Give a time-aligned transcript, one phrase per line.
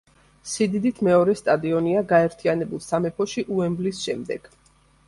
[0.51, 4.53] სიდიდით მეორე სტადიონია გაერთიანებულ სამეფოში უემბლის შემდეგ.